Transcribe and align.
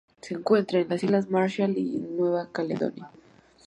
Se 0.19 0.33
encuentran 0.33 0.81
en 0.81 0.89
las 0.89 1.03
Islas 1.03 1.29
Marshall 1.29 1.77
y 1.77 1.99
Nueva 1.99 2.51
Caledonia. 2.51 3.11